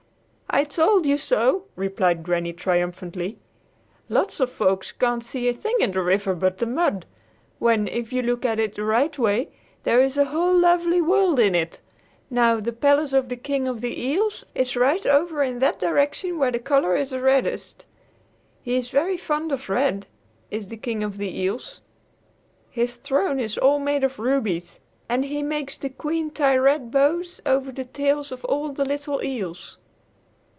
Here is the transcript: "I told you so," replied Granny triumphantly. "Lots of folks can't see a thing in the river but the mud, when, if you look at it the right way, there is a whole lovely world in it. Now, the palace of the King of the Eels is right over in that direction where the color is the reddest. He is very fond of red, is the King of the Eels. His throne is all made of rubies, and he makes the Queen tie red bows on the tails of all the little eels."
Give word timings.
"I 0.53 0.65
told 0.65 1.05
you 1.05 1.17
so," 1.17 1.63
replied 1.77 2.23
Granny 2.23 2.51
triumphantly. 2.51 3.37
"Lots 4.09 4.41
of 4.41 4.51
folks 4.51 4.91
can't 4.91 5.23
see 5.23 5.47
a 5.47 5.53
thing 5.53 5.77
in 5.79 5.91
the 5.93 6.01
river 6.01 6.35
but 6.35 6.57
the 6.57 6.65
mud, 6.65 7.05
when, 7.57 7.87
if 7.87 8.11
you 8.11 8.21
look 8.21 8.43
at 8.43 8.59
it 8.59 8.75
the 8.75 8.83
right 8.83 9.17
way, 9.17 9.47
there 9.85 10.01
is 10.01 10.17
a 10.17 10.25
whole 10.25 10.53
lovely 10.53 10.99
world 10.99 11.39
in 11.39 11.55
it. 11.55 11.79
Now, 12.29 12.59
the 12.59 12.73
palace 12.73 13.13
of 13.13 13.29
the 13.29 13.37
King 13.37 13.65
of 13.65 13.79
the 13.79 14.03
Eels 14.05 14.43
is 14.53 14.75
right 14.75 15.05
over 15.05 15.41
in 15.41 15.59
that 15.59 15.79
direction 15.79 16.37
where 16.37 16.51
the 16.51 16.59
color 16.59 16.97
is 16.97 17.11
the 17.11 17.21
reddest. 17.21 17.85
He 18.61 18.75
is 18.75 18.89
very 18.91 19.15
fond 19.15 19.53
of 19.53 19.69
red, 19.69 20.05
is 20.51 20.67
the 20.67 20.75
King 20.77 21.01
of 21.01 21.17
the 21.17 21.33
Eels. 21.39 21.79
His 22.69 22.97
throne 22.97 23.39
is 23.39 23.57
all 23.57 23.79
made 23.79 24.03
of 24.03 24.19
rubies, 24.19 24.81
and 25.07 25.23
he 25.23 25.43
makes 25.43 25.77
the 25.77 25.89
Queen 25.89 26.29
tie 26.29 26.57
red 26.57 26.91
bows 26.91 27.39
on 27.45 27.73
the 27.73 27.85
tails 27.85 28.33
of 28.33 28.43
all 28.43 28.73
the 28.73 28.83
little 28.83 29.23
eels." 29.23 29.77